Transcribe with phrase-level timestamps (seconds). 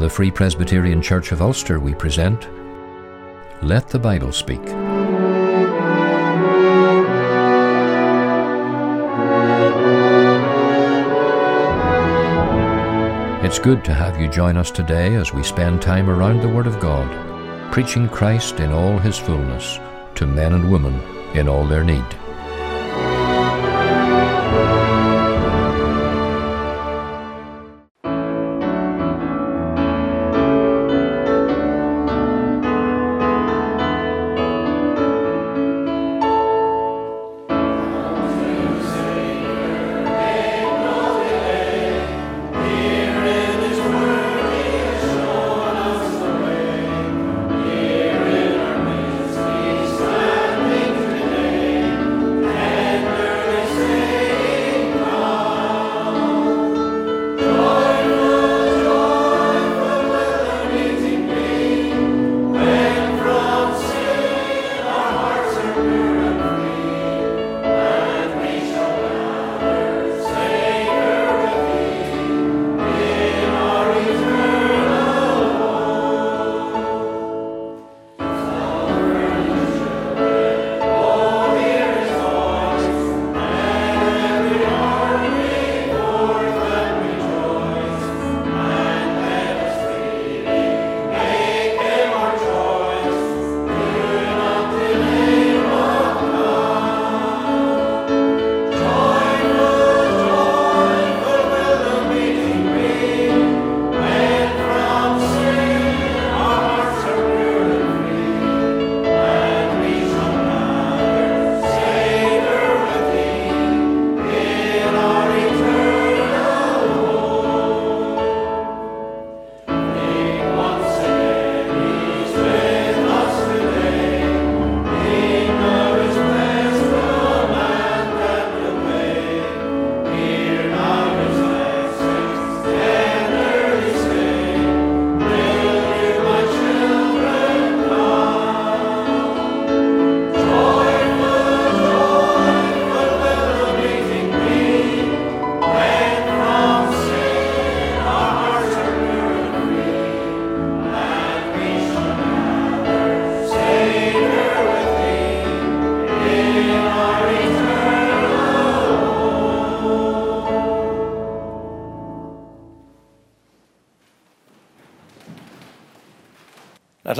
[0.00, 2.48] The Free Presbyterian Church of Ulster, we present
[3.62, 4.62] Let the Bible Speak.
[13.44, 16.66] It's good to have you join us today as we spend time around the Word
[16.66, 19.78] of God, preaching Christ in all His fullness
[20.14, 20.98] to men and women
[21.34, 22.06] in all their need.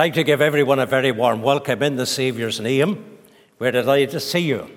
[0.01, 3.19] Like to give everyone a very warm welcome in the Saviour's name.
[3.59, 4.71] We're delighted to see you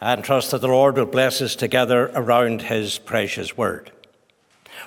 [0.00, 3.92] and trust that the Lord will bless us together around His precious word.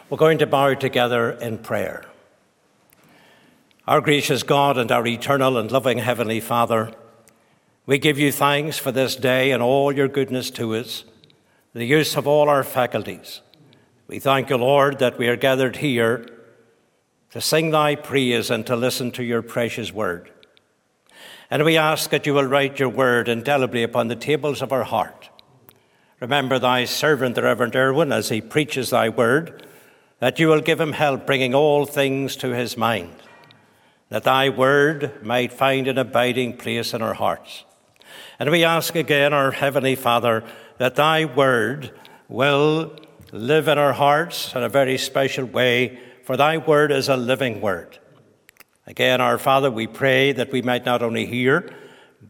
[0.09, 2.03] We're going to bow together in prayer.
[3.87, 6.91] Our gracious God and our eternal and loving Heavenly Father,
[7.85, 11.05] we give you thanks for this day and all your goodness to us,
[11.71, 13.39] the use of all our faculties.
[14.09, 16.25] We thank you, Lord, that we are gathered here
[17.37, 20.31] to sing thy praise and to listen to your precious word.
[21.51, 24.85] And we ask that you will write your word indelibly upon the tables of our
[24.85, 25.29] heart.
[26.19, 29.67] Remember thy servant, the Reverend Erwin, as he preaches thy word,
[30.17, 33.13] that you will give him help bringing all things to his mind,
[34.09, 37.65] that thy word might find an abiding place in our hearts.
[38.39, 40.43] And we ask again, our Heavenly Father,
[40.79, 41.91] that thy word
[42.29, 42.95] will
[43.31, 47.61] live in our hearts in a very special way for thy word is a living
[47.61, 47.99] word.
[48.85, 51.73] Again, our Father, we pray that we might not only hear,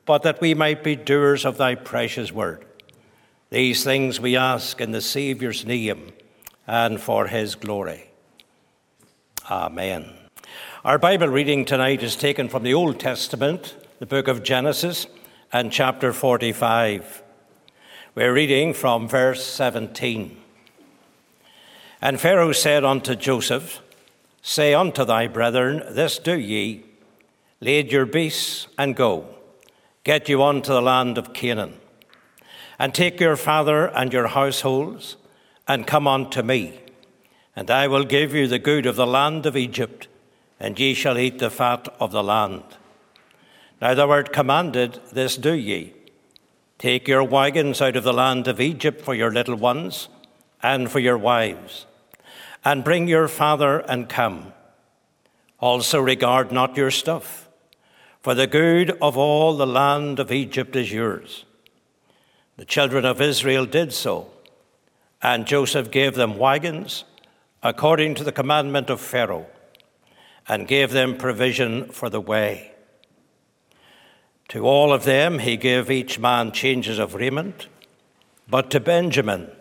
[0.06, 2.64] but that we might be doers of thy precious word.
[3.50, 6.14] These things we ask in the Saviour's name
[6.68, 8.12] and for his glory.
[9.50, 10.14] Amen.
[10.86, 15.08] Our Bible reading tonight is taken from the Old Testament, the book of Genesis,
[15.52, 17.24] and chapter 45.
[18.14, 20.38] We're reading from verse 17.
[22.00, 23.82] And Pharaoh said unto Joseph,
[24.42, 26.84] Say unto thy brethren, This do ye.
[27.60, 29.26] Lead your beasts and go,
[30.04, 31.74] get you unto the land of Canaan,
[32.78, 35.18] and take your father and your households,
[35.68, 36.80] and come unto me,
[37.56, 40.08] and I will give you the good of the land of Egypt,
[40.60, 42.64] and ye shall eat the fat of the land.
[43.82, 45.94] Now the word commanded, This do ye.
[46.78, 50.10] Take your wagons out of the land of Egypt for your little ones
[50.62, 51.88] and for your wives
[52.68, 54.52] and bring your father and come.
[55.58, 57.48] Also regard not your stuff,
[58.20, 61.46] for the good of all the land of Egypt is yours.
[62.58, 64.30] The children of Israel did so,
[65.22, 67.06] and Joseph gave them wagons
[67.64, 69.48] according to the commandment of Pharaoh.
[70.50, 72.72] and gave them provision for the way.
[74.48, 77.68] To all of them he gave each man changes of raiment,
[78.48, 79.52] but to Benjamin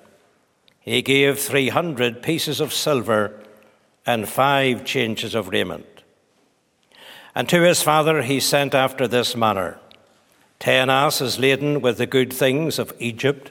[0.87, 3.39] he gave 300 pieces of silver
[4.07, 6.05] and five changes of raiment.
[7.35, 9.79] And to his father he sent after this manner
[10.59, 13.51] ten asses laden with the good things of Egypt,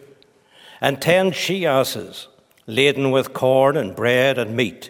[0.82, 2.28] and ten she asses
[2.66, 4.90] laden with corn and bread and meat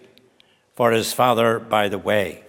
[0.76, 2.46] for his father by the way.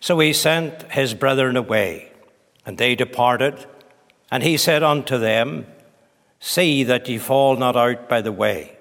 [0.00, 2.12] So he sent his brethren away,
[2.66, 3.66] and they departed.
[4.30, 5.66] And he said unto them,
[6.40, 8.78] See that ye fall not out by the way.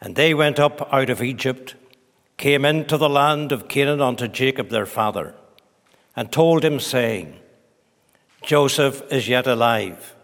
[0.00, 1.76] And they went up out of Egypt,
[2.36, 5.34] came into the land of Canaan unto Jacob their father,
[6.16, 7.38] and told him, saying,
[8.42, 10.14] Joseph is yet alive,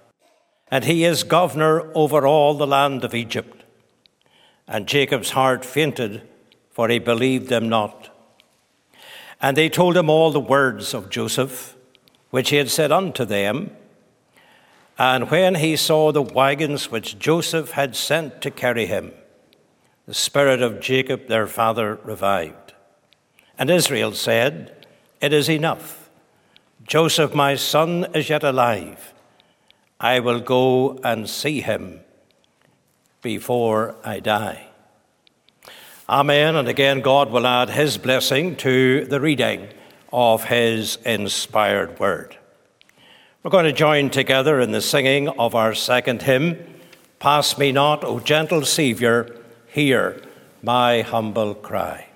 [0.70, 3.64] and he is governor over all the land of Egypt.
[4.67, 6.23] And Jacob's heart fainted,
[6.70, 8.11] for he believed them not.
[9.41, 11.75] And they told him all the words of Joseph,
[12.31, 13.75] which he had said unto them.
[15.00, 19.12] And when he saw the wagons which Joseph had sent to carry him,
[20.05, 22.75] the spirit of Jacob their father revived.
[23.56, 24.87] And Israel said,
[25.23, 26.11] It is enough.
[26.87, 29.14] Joseph, my son, is yet alive.
[29.99, 32.00] I will go and see him
[33.23, 34.67] before I die.
[36.11, 36.56] Amen.
[36.56, 39.69] And again, God will add his blessing to the reading
[40.12, 42.37] of his inspired word.
[43.42, 46.58] We're going to join together in the singing of our second hymn,
[47.20, 49.34] Pass Me Not, O Gentle Saviour,
[49.66, 50.20] Hear
[50.62, 52.10] My Humble Cry.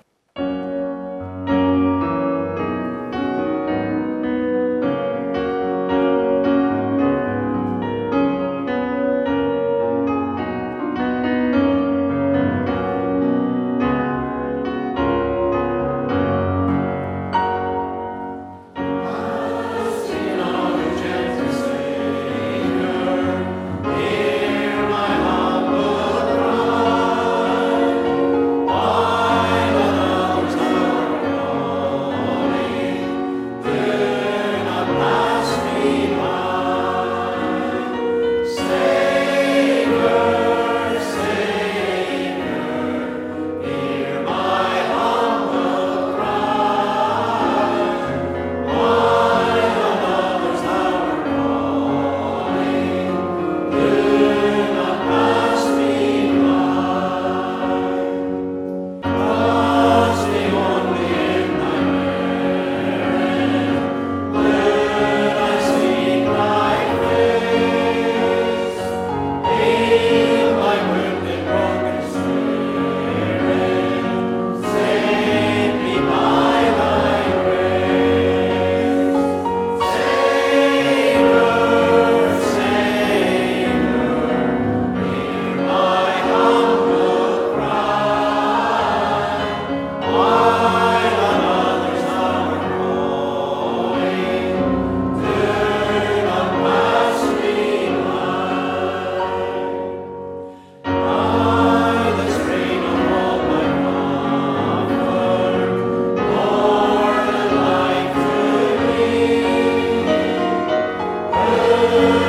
[111.97, 112.24] Would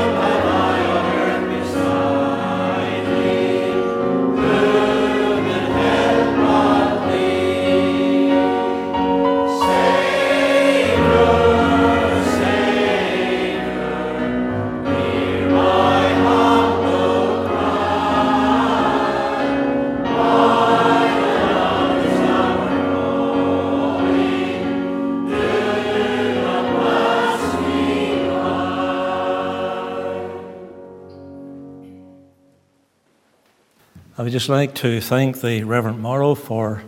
[34.36, 36.82] just like to thank the Reverend Morrow for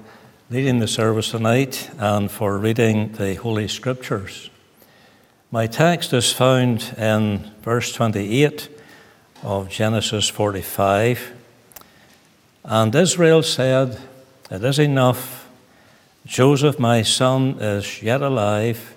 [0.51, 4.51] leading the service tonight and for reading the Holy Scriptures.
[5.51, 8.69] My text is found in verse 28
[9.43, 11.33] of Genesis 45.
[12.65, 13.99] And Israel said,
[14.51, 15.49] It is enough.
[16.27, 18.95] Joseph, my son, is yet alive.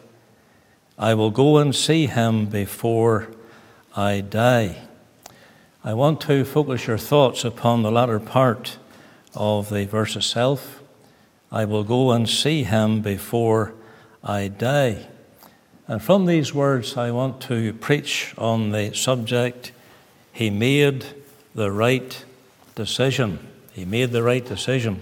[0.99, 3.29] I will go and see him before
[3.95, 4.75] I die.
[5.83, 8.77] I want to focus your thoughts upon the latter part
[9.33, 10.83] of the verse itself.
[11.51, 13.73] I will go and see him before
[14.23, 15.07] I die.
[15.87, 19.71] And from these words, I want to preach on the subject
[20.31, 21.03] He made
[21.55, 22.25] the right
[22.75, 23.39] decision.
[23.73, 24.99] He made the right decision.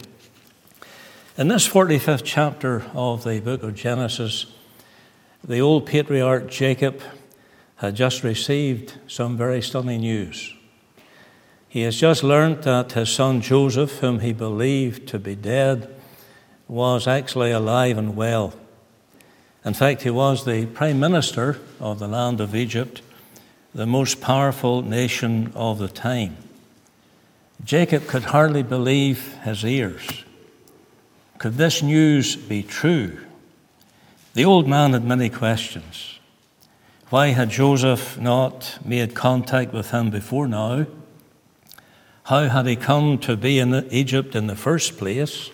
[1.38, 4.45] In this 45th chapter of the book of Genesis,
[5.43, 7.01] the old patriarch Jacob
[7.75, 10.53] had just received some very stunning news.
[11.69, 15.88] He has just learnt that his son Joseph, whom he believed to be dead,
[16.67, 18.53] was actually alive and well.
[19.63, 23.03] In fact, he was the prime minister of the land of Egypt,
[23.73, 26.38] the most powerful nation of the time.
[27.63, 30.23] Jacob could hardly believe his ears.
[31.38, 33.19] Could this news be true?
[34.33, 36.19] The old man had many questions.
[37.09, 40.88] Why had Joseph not made contact with him before now?
[42.29, 45.50] How had he come to be in Egypt in the first place?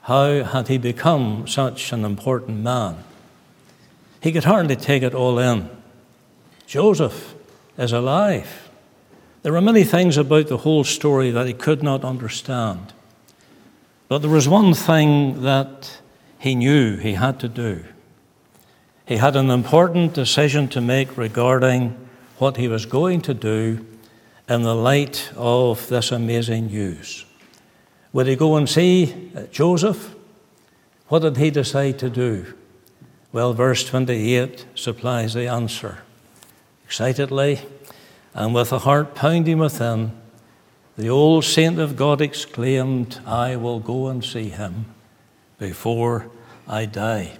[0.00, 3.04] How had he become such an important man?
[4.22, 5.68] He could hardly take it all in.
[6.66, 7.34] Joseph
[7.76, 8.70] is alive.
[9.42, 12.94] There were many things about the whole story that he could not understand.
[14.08, 16.00] But there was one thing that
[16.38, 17.84] he knew he had to do.
[19.04, 21.94] He had an important decision to make regarding
[22.38, 23.84] what he was going to do
[24.48, 27.24] in the light of this amazing news.
[28.12, 30.14] Would he go and see uh, Joseph?
[31.08, 32.54] What did he decide to do?
[33.32, 35.98] Well, verse 28 supplies the answer.
[36.84, 37.60] Excitedly
[38.36, 40.12] and with a heart pounding within,
[40.96, 44.86] the old saint of God exclaimed, I will go and see him
[45.58, 46.30] before
[46.68, 47.38] I die.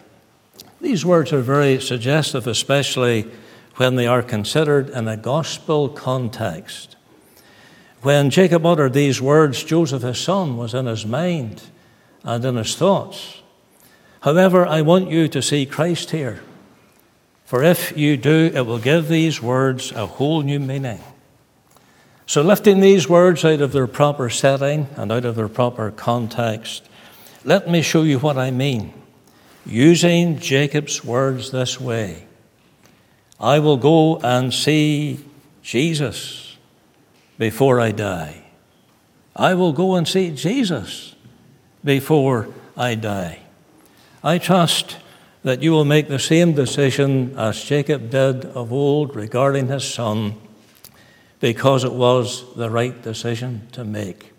[0.81, 3.31] These words are very suggestive, especially
[3.77, 6.96] when they are considered in a gospel context.
[8.07, 11.61] When Jacob uttered these words, Joseph, his son, was in his mind
[12.23, 13.43] and in his thoughts.
[14.21, 16.41] However, I want you to see Christ here.
[17.47, 21.01] For if you do, it will give these words a whole new meaning.
[22.27, 26.89] So, lifting these words out of their proper setting and out of their proper context,
[27.45, 28.93] let me show you what I mean.
[29.65, 32.25] Using Jacob's words this way
[33.41, 35.19] I will go and see
[35.61, 36.46] Jesus
[37.39, 38.45] before I die.
[39.35, 41.15] I will go and see Jesus
[41.85, 43.41] before I die.
[44.25, 44.97] I trust
[45.43, 50.35] that you will make the same decision as Jacob did of old regarding his son
[51.39, 54.33] because it was the right decision to make.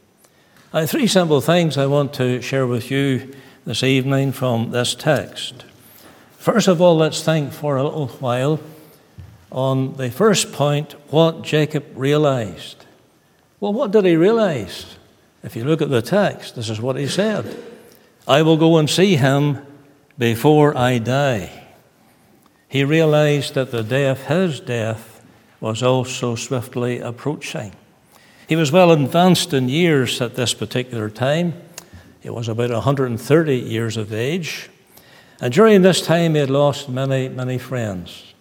[0.85, 3.33] Three simple things I want to share with you
[3.65, 5.63] this evening from this text.
[6.37, 8.59] First of all, let's think for a little while
[9.51, 12.85] on the first point what Jacob realized.
[13.59, 14.97] Well, what did he realize?
[15.43, 17.57] If you look at the text, this is what he said
[18.27, 19.65] I will go and see him
[20.17, 21.63] before I die.
[22.67, 25.23] He realized that the day of his death
[25.59, 27.73] was also swiftly approaching.
[28.47, 31.53] He was well advanced in years at this particular time.
[32.19, 34.69] He was about 130 years of age.
[35.39, 38.33] And during this time, he had lost many, many friends.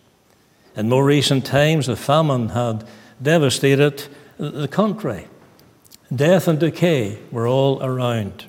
[0.76, 2.86] In more recent times, the famine had
[3.22, 5.28] devastated the country.
[6.14, 8.46] Death and decay were all around.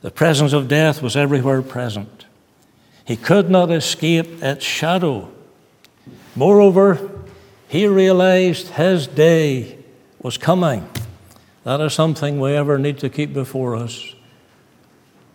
[0.00, 2.26] The presence of death was everywhere present.
[3.04, 5.30] He could not escape its shadow.
[6.34, 7.10] Moreover,
[7.68, 9.78] he realized his day
[10.20, 10.88] was coming.
[11.64, 14.14] That is something we ever need to keep before us.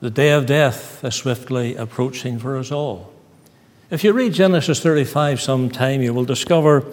[0.01, 3.13] The day of death is swiftly approaching for us all.
[3.89, 6.84] If you read Genesis 35 sometime, you will discover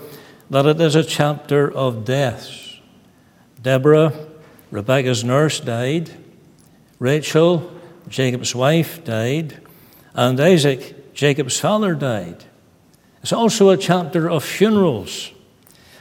[0.49, 2.64] that it is a chapter of deaths.
[3.65, 4.13] Deborah,
[4.71, 6.11] Rebecca's nurse, died.
[6.99, 7.73] Rachel,
[8.09, 9.59] Jacob's wife, died.
[10.13, 12.45] And Isaac, Jacob's father, died.
[13.23, 15.31] It's also a chapter of funerals.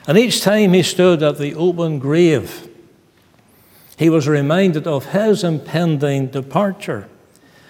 [0.06, 2.68] And each time he stood at the open grave,
[3.96, 7.08] he was reminded of his impending departure.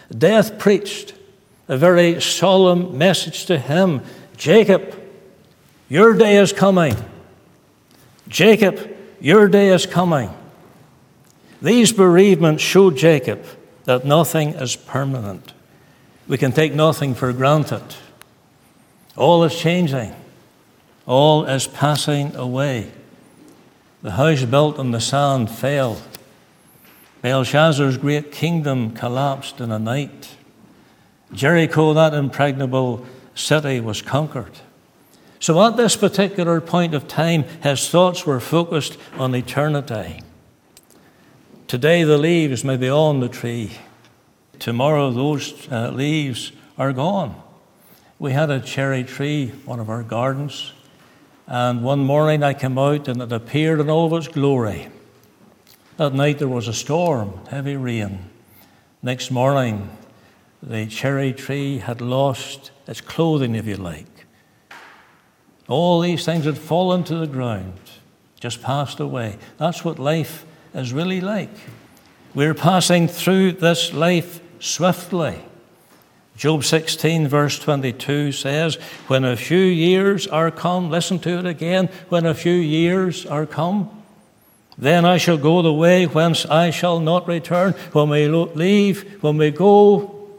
[0.09, 1.13] Death preached
[1.67, 4.01] a very solemn message to him
[4.37, 4.99] Jacob,
[5.87, 6.95] your day is coming.
[8.27, 8.92] Jacob,
[9.23, 10.29] your day is coming.
[11.61, 13.45] These bereavements showed Jacob
[13.85, 15.53] that nothing is permanent.
[16.27, 17.83] We can take nothing for granted.
[19.15, 20.13] All is changing.
[21.05, 22.91] All is passing away.
[24.01, 26.01] The house built on the sand fell.
[27.21, 30.35] Belshazzar's great kingdom collapsed in a night.
[31.31, 34.59] Jericho, that impregnable city, was conquered.
[35.43, 40.21] So at this particular point of time, his thoughts were focused on eternity.
[41.67, 43.71] Today, the leaves may be on the tree.
[44.59, 47.35] Tomorrow, those uh, leaves are gone.
[48.19, 50.71] We had a cherry tree, one of our gardens.
[51.45, 54.87] And one morning I came out and it appeared in all of its glory.
[55.97, 58.29] That night there was a storm, heavy rain.
[59.01, 59.89] Next morning,
[60.61, 64.12] the cherry tree had lost its clothing, if you like.
[65.73, 67.73] All these things had fallen to the ground,
[68.39, 69.39] just passed away.
[69.57, 71.49] That's what life is really like.
[72.35, 75.41] We're passing through this life swiftly.
[76.37, 78.75] Job 16, verse 22 says,
[79.07, 83.47] When a few years are come, listen to it again, when a few years are
[83.47, 83.89] come,
[84.77, 87.71] then I shall go the way whence I shall not return.
[87.93, 90.29] When we leave, when we go,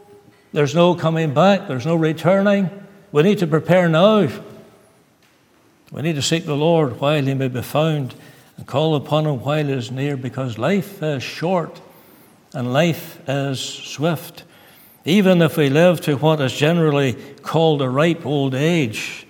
[0.53, 2.69] there's no coming back, there's no returning.
[3.11, 4.29] We need to prepare now.
[5.91, 8.15] We need to seek the Lord while he may be found
[8.57, 11.79] and call upon him while he is near because life is short
[12.53, 14.43] and life is swift.
[15.03, 17.13] Even if we live to what is generally
[17.43, 19.27] called a ripe old age,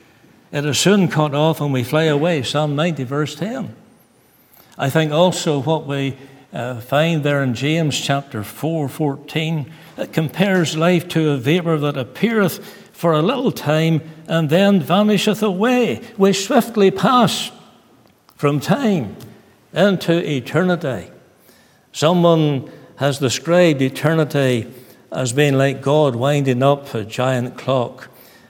[0.51, 2.41] it is soon cut off and we fly away.
[2.43, 3.75] Psalm 90, verse 10.
[4.77, 6.15] I think also what we
[6.53, 11.97] uh, find there in James chapter 4, 14, it compares life to a vapor that
[11.97, 16.01] appeareth for a little time and then vanisheth away.
[16.17, 17.51] We swiftly pass
[18.37, 19.17] from time
[19.73, 21.11] into eternity.
[21.91, 24.73] Someone has described eternity
[25.11, 28.07] as being like God winding up a giant clock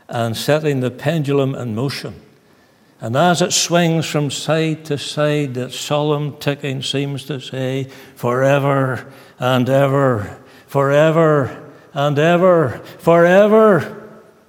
[0.07, 2.13] and setting the pendulum in motion.
[3.01, 7.85] And as it swings from side to side, that solemn ticking seems to say,
[8.15, 14.03] forever and ever, forever and ever, forever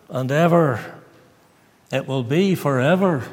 [0.08, 0.80] and ever.
[1.92, 3.25] It will be forever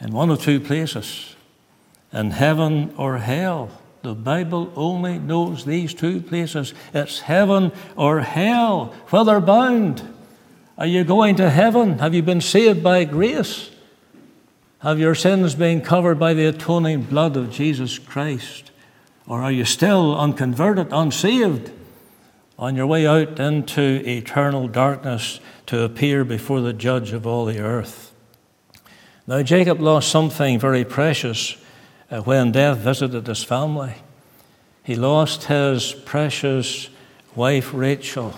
[0.00, 1.34] in one of two places,
[2.12, 3.70] in heaven or hell.
[4.02, 6.72] The Bible only knows these two places.
[6.94, 8.94] It's heaven or hell.
[9.10, 10.02] Whither bound?
[10.78, 11.98] Are you going to heaven?
[11.98, 13.70] Have you been saved by grace?
[14.78, 18.70] Have your sins been covered by the atoning blood of Jesus Christ?
[19.26, 21.70] Or are you still unconverted, unsaved,
[22.60, 27.58] on your way out into eternal darkness to appear before the judge of all the
[27.58, 28.12] earth?
[29.26, 31.56] Now, Jacob lost something very precious
[32.10, 33.94] uh, when death visited his family.
[34.84, 36.90] He lost his precious
[37.34, 38.34] wife Rachel.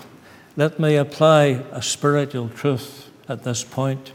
[0.55, 4.13] Let me apply a spiritual truth at this point.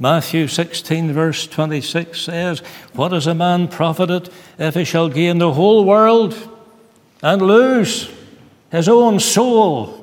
[0.00, 2.58] Matthew 16, verse 26 says,
[2.94, 4.28] What is a man profited
[4.58, 6.34] if he shall gain the whole world
[7.22, 8.10] and lose
[8.70, 10.02] his own soul?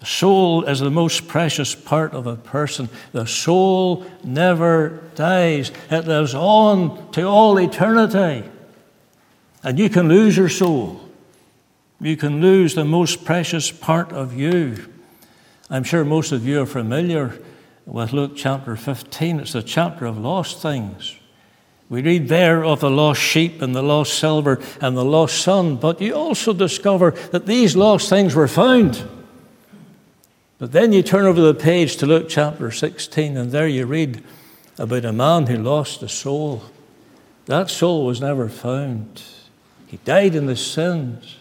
[0.00, 2.90] The soul is the most precious part of a person.
[3.12, 8.48] The soul never dies, it lives on to all eternity.
[9.62, 11.00] And you can lose your soul.
[12.00, 14.90] You can lose the most precious part of you.
[15.70, 17.40] I'm sure most of you are familiar
[17.86, 19.40] with Luke chapter 15.
[19.40, 21.16] It's the chapter of lost things.
[21.88, 25.76] We read there of the lost sheep and the lost silver and the lost son,
[25.76, 29.06] but you also discover that these lost things were found.
[30.58, 34.24] But then you turn over the page to Luke chapter 16, and there you read
[34.78, 36.62] about a man who lost a soul.
[37.46, 39.22] That soul was never found.
[39.86, 41.36] He died in his sins,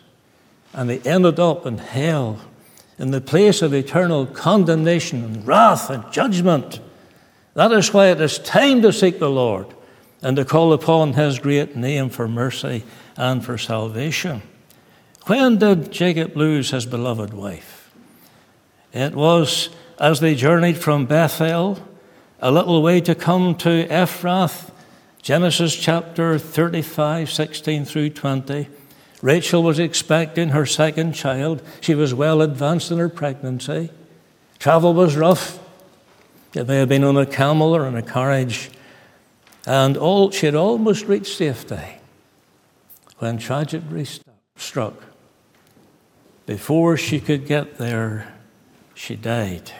[0.73, 2.41] and he ended up in hell,
[2.99, 6.81] in the place of eternal condemnation and wrath and judgment.
[7.53, 9.73] That is why it is time to seek the Lord
[10.23, 12.83] and to call upon his great name for mercy
[13.17, 14.41] and for salvation.
[15.25, 17.91] When did Jacob lose his beloved wife?
[18.93, 21.79] It was as they journeyed from Bethel,
[22.39, 24.71] a little way to come to Ephrath,
[25.21, 28.67] Genesis chapter 35, 16 through 20.
[29.21, 31.61] Rachel was expecting her second child.
[31.79, 33.89] She was well advanced in her pregnancy.
[34.59, 35.59] Travel was rough.
[36.53, 38.69] It may have been on a camel or in a carriage.
[39.65, 41.99] And all, she had almost reached safety
[43.19, 44.05] when tragedy
[44.57, 44.95] struck.
[46.45, 48.33] Before she could get there,
[48.93, 49.71] she died.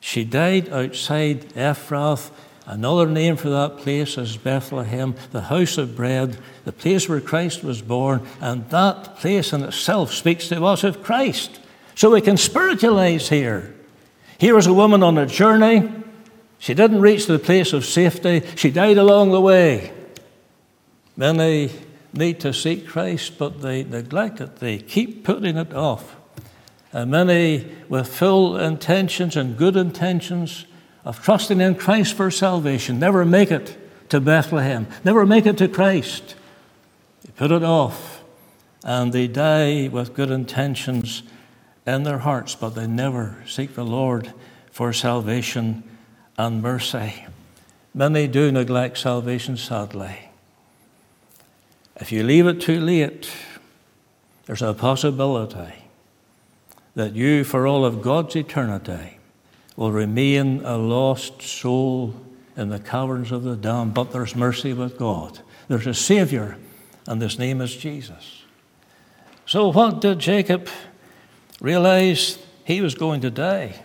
[0.00, 2.30] She died outside Ephrath.
[2.66, 7.64] Another name for that place is Bethlehem, the house of bread, the place where Christ
[7.64, 11.60] was born, and that place in itself speaks to us of Christ.
[11.94, 13.74] So we can spiritualize here.
[14.38, 15.90] Here was a woman on a journey.
[16.58, 19.92] She didn't reach the place of safety, she died along the way.
[21.16, 21.70] Many
[22.12, 26.16] need to seek Christ, but they neglect it, they keep putting it off.
[26.92, 30.64] And many with full intentions and good intentions
[31.04, 33.76] of trusting in Christ for salvation never make it
[34.10, 36.36] to Bethlehem, never make it to Christ.
[37.24, 38.22] They put it off
[38.84, 41.22] and they die with good intentions
[41.86, 44.32] in their hearts, but they never seek the Lord
[44.70, 45.82] for salvation
[46.36, 47.26] and mercy.
[47.94, 50.30] Many do neglect salvation, sadly.
[51.96, 53.30] If you leave it too late,
[54.46, 55.74] there's a possibility
[56.94, 59.18] that you, for all of God's eternity,
[59.76, 62.14] will remain a lost soul
[62.56, 63.94] in the caverns of the damned.
[63.94, 65.40] But there's mercy with God.
[65.68, 66.56] There's a Savior,
[67.06, 68.42] and his name is Jesus.
[69.46, 70.68] So, what did Jacob
[71.60, 72.38] realize?
[72.64, 73.84] He was going to die.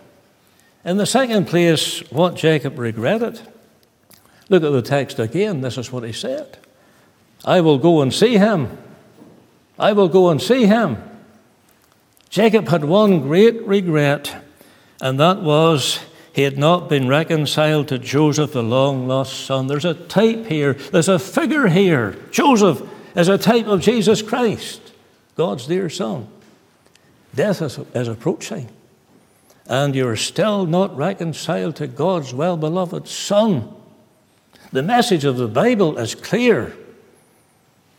[0.84, 3.40] In the second place, what Jacob regretted.
[4.48, 5.60] Look at the text again.
[5.60, 6.58] This is what he said
[7.44, 8.78] I will go and see him.
[9.78, 11.02] I will go and see him.
[12.28, 14.44] Jacob had one great regret,
[15.00, 16.00] and that was
[16.32, 19.66] he had not been reconciled to Joseph, the long lost son.
[19.66, 22.16] There's a type here, there's a figure here.
[22.30, 22.82] Joseph
[23.16, 24.80] is a type of Jesus Christ,
[25.36, 26.28] God's dear son.
[27.34, 28.68] Death is, is approaching,
[29.70, 33.72] and you're still not reconciled to God's well beloved son.
[34.72, 36.76] The message of the Bible is clear.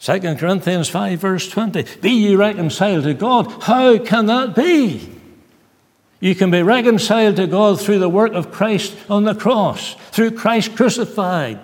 [0.01, 3.63] 2 Corinthians 5, verse 20 Be ye reconciled to God.
[3.63, 5.09] How can that be?
[6.19, 10.31] You can be reconciled to God through the work of Christ on the cross, through
[10.31, 11.59] Christ crucified,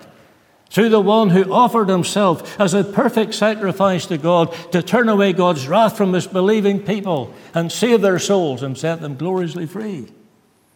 [0.70, 5.34] through the one who offered himself as a perfect sacrifice to God to turn away
[5.34, 10.08] God's wrath from his believing people and save their souls and set them gloriously free.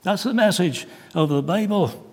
[0.03, 2.07] That's the message of the Bible.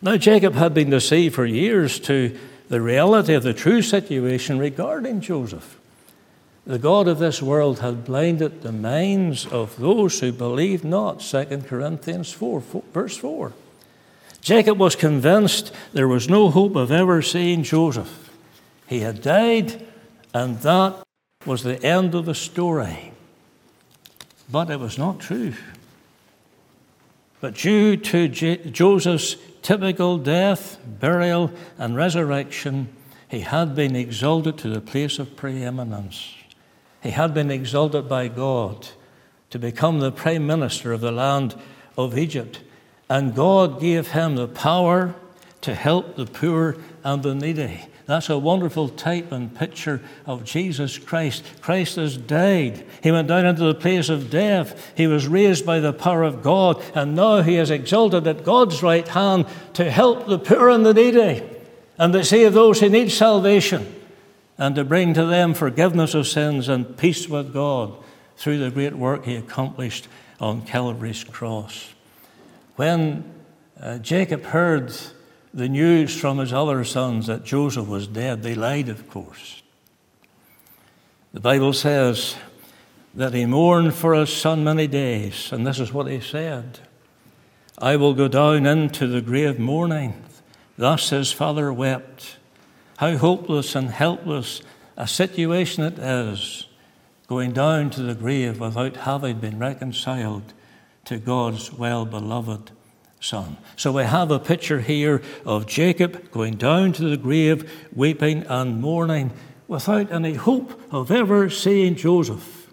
[0.00, 2.38] Now, Jacob had been deceived for years to
[2.68, 5.78] the reality of the true situation regarding Joseph.
[6.66, 11.20] The God of this world had blinded the minds of those who believed not.
[11.20, 13.52] 2 Corinthians 4, 4, verse 4.
[14.40, 18.30] Jacob was convinced there was no hope of ever seeing Joseph.
[18.86, 19.86] He had died,
[20.32, 21.02] and that
[21.44, 23.12] was the end of the story.
[24.50, 25.54] But it was not true.
[27.40, 32.88] But due to J- Joseph's typical death, burial, and resurrection,
[33.28, 36.34] he had been exalted to the place of preeminence.
[37.02, 38.88] He had been exalted by God
[39.50, 41.54] to become the prime minister of the land
[41.96, 42.60] of Egypt.
[43.08, 45.14] And God gave him the power
[45.62, 47.86] to help the poor and the needy.
[48.06, 51.44] That's a wonderful type and picture of Jesus Christ.
[51.60, 52.86] Christ has died.
[53.02, 54.92] He went down into the place of death.
[54.96, 58.82] He was raised by the power of God, and now he is exalted at God's
[58.82, 59.44] right hand
[59.74, 61.42] to help the poor and the needy
[61.98, 63.94] and to save those who need salvation
[64.56, 67.92] and to bring to them forgiveness of sins and peace with God
[68.38, 70.08] through the great work he accomplished
[70.40, 71.92] on Calvary's cross.
[72.78, 73.24] When
[73.82, 74.92] uh, Jacob heard
[75.52, 79.64] the news from his other sons that Joseph was dead, they lied, of course.
[81.32, 82.36] The Bible says
[83.16, 86.78] that he mourned for his son many days, and this is what he said
[87.76, 90.14] I will go down into the grave mourning.
[90.76, 92.36] Thus his father wept.
[92.98, 94.62] How hopeless and helpless
[94.96, 96.68] a situation it is
[97.26, 100.54] going down to the grave without having been reconciled
[101.08, 102.70] to God's well beloved
[103.18, 103.56] son.
[103.76, 108.78] So we have a picture here of Jacob going down to the grave, weeping and
[108.82, 109.32] mourning,
[109.66, 112.70] without any hope of ever seeing Joseph.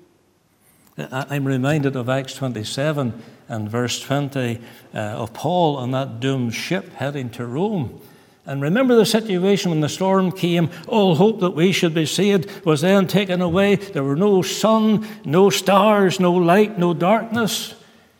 [0.97, 4.59] I'm reminded of Acts 27 and verse 20
[4.93, 8.01] uh, of Paul on that doomed ship heading to Rome.
[8.45, 12.65] And remember the situation when the storm came, all hope that we should be saved
[12.65, 13.75] was then taken away.
[13.75, 17.75] There were no sun, no stars, no light, no darkness.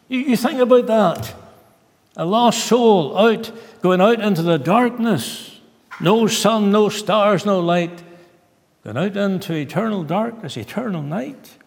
[0.08, 1.36] You, you think about that.
[2.18, 5.60] A lost soul out, going out into the darkness.
[6.00, 8.04] No sun, no stars, no light.
[8.84, 11.58] Going out into eternal darkness, eternal night.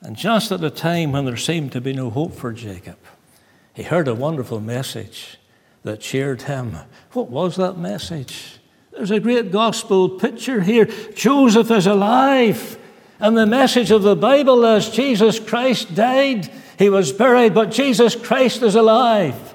[0.00, 2.98] And just at the time when there seemed to be no hope for Jacob,
[3.74, 5.38] he heard a wonderful message
[5.82, 6.76] that cheered him.
[7.12, 8.58] What was that message?
[8.92, 10.84] There's a great gospel picture here.
[11.14, 12.78] Joseph is alive.
[13.18, 16.50] And the message of the Bible is Jesus Christ died
[16.82, 19.54] he was buried, but Jesus Christ is alive.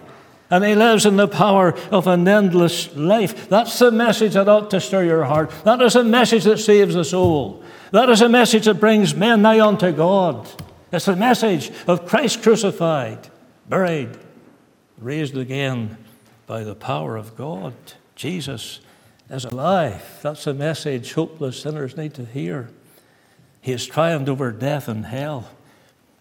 [0.49, 3.49] And he lives in the power of an endless life.
[3.49, 5.51] That's the message that ought to stir your heart.
[5.65, 7.61] That is a message that saves the soul.
[7.91, 10.47] That is a message that brings men nigh unto God.
[10.89, 13.27] It's the message of Christ crucified,
[13.67, 14.17] buried,
[14.97, 15.97] raised again
[16.45, 17.73] by the power of God.
[18.15, 18.79] Jesus
[19.29, 20.19] is alive.
[20.21, 22.69] That's a message hopeless sinners need to hear.
[23.59, 25.49] He has triumphed over death and hell.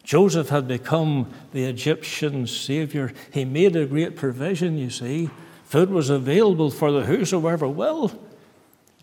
[0.07, 3.13] Joseph had become the Egyptian savior.
[3.33, 5.31] He made a great provision, you see.
[5.65, 8.13] Food was available for the whosoever will.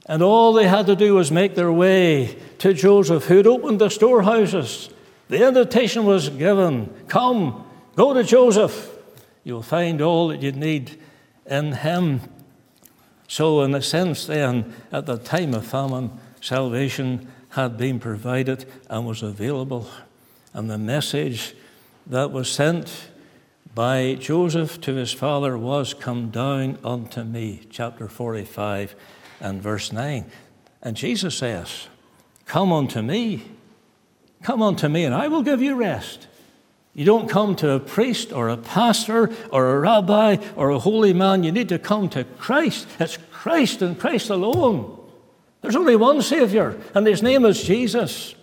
[0.06, 3.90] And all they had to do was make their way to Joseph, who'd opened the
[3.90, 4.90] storehouses.
[5.28, 7.66] The invitation was given Come,
[7.98, 8.90] go to Joseph.
[9.44, 11.02] You'll find all that you need
[11.46, 12.22] in him.
[13.28, 19.06] So, in a sense, then, at the time of famine, salvation had been provided and
[19.06, 19.90] was available.
[20.54, 21.56] And the message
[22.08, 23.10] that was sent
[23.74, 28.96] by Joseph to his father was, Come down unto me, chapter 45
[29.42, 30.26] and verse 9.
[30.82, 31.88] And Jesus says,
[32.46, 33.44] Come unto me,
[34.44, 36.28] come unto me, and I will give you rest.
[36.94, 41.14] You don't come to a priest or a pastor or a rabbi or a holy
[41.14, 41.42] man.
[41.42, 42.88] You need to come to Christ.
[43.00, 45.00] It's Christ and Christ alone.
[45.62, 48.36] There's only one Savior, and his name is Jesus.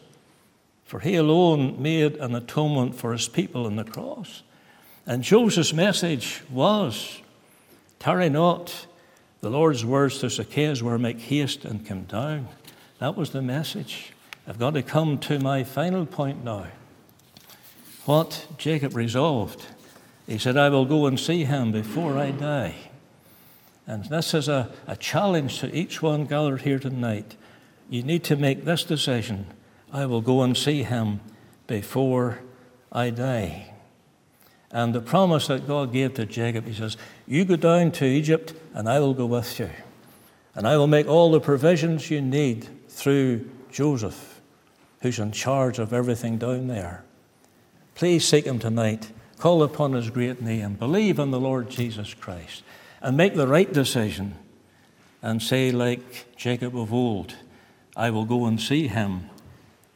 [0.90, 4.42] For he alone made an atonement for his people on the cross.
[5.06, 7.20] And Joseph's message was
[8.00, 8.88] Tarry not.
[9.40, 12.48] The Lord's words to Zacchaeus were, Make haste and come down.
[12.98, 14.14] That was the message.
[14.48, 16.66] I've got to come to my final point now.
[18.04, 19.64] What Jacob resolved.
[20.26, 22.74] He said, I will go and see him before I die.
[23.86, 27.36] And this is a, a challenge to each one gathered here tonight.
[27.88, 29.46] You need to make this decision
[29.92, 31.20] I will go and see him
[31.66, 32.40] before
[32.92, 33.72] I die.
[34.72, 38.54] And the promise that God gave to Jacob, he says, You go down to Egypt,
[38.72, 39.70] and I will go with you.
[40.54, 44.40] And I will make all the provisions you need through Joseph,
[45.02, 47.04] who's in charge of everything down there.
[47.94, 49.10] Please seek him tonight.
[49.38, 50.74] Call upon his great name.
[50.74, 52.62] Believe in the Lord Jesus Christ.
[53.00, 54.36] And make the right decision.
[55.22, 57.34] And say, like Jacob of old,
[57.96, 59.30] I will go and see him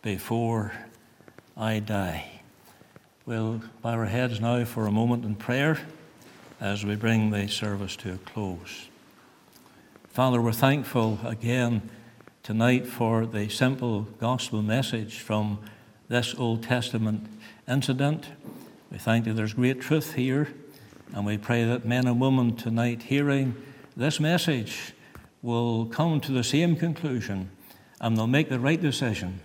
[0.05, 0.71] before
[1.57, 2.31] I die.
[3.25, 5.79] We'll bow our heads now for a moment in prayer
[6.61, 8.89] as we bring the service to a close.
[10.11, 11.89] Father, we're thankful again
[12.43, 15.59] tonight for the simple gospel message from
[16.09, 17.27] this Old Testament
[17.67, 18.27] incident.
[18.93, 20.49] We thank you there's great truth here,
[21.15, 23.57] and we pray that men and women tonight hearing
[23.97, 24.93] this message
[25.41, 27.51] will come to the same conclusion
[28.03, 29.41] and they'll make the right decision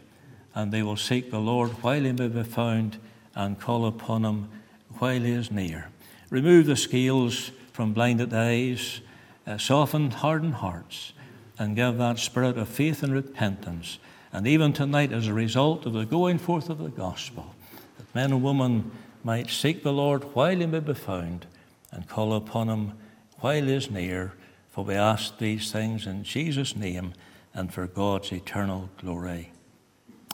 [0.55, 2.97] and they will seek the Lord while he may be found
[3.35, 4.49] and call upon him
[4.97, 5.89] while he is near.
[6.29, 9.01] Remove the scales from blinded eyes,
[9.47, 11.13] uh, soften hardened hearts,
[11.57, 13.99] and give that spirit of faith and repentance.
[14.31, 17.55] And even tonight, as a result of the going forth of the gospel,
[17.97, 18.91] that men and women
[19.23, 21.45] might seek the Lord while he may be found
[21.91, 22.93] and call upon him
[23.39, 24.33] while he is near.
[24.69, 27.13] For we ask these things in Jesus' name
[27.53, 29.51] and for God's eternal glory.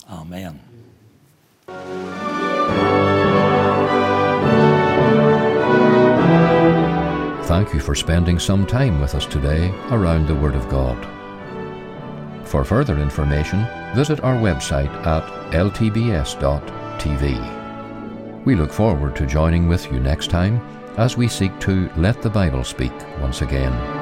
[0.09, 0.59] Amen.
[7.45, 10.97] Thank you for spending some time with us today around the Word of God.
[12.47, 13.65] For further information,
[13.95, 16.45] visit our website at ltbs.tv.
[18.45, 20.61] We look forward to joining with you next time
[20.97, 23.94] as we seek to let the Bible speak once again.